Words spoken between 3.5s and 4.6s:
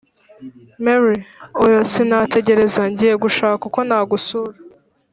uko nagusura